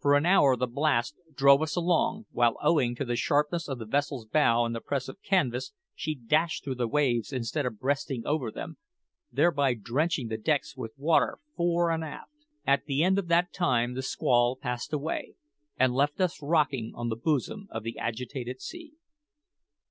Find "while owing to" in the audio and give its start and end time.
2.30-3.06